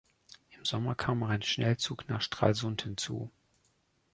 [0.57, 3.29] Im Sommer kam auch ein Schnellzug nach Stralsund hinzu.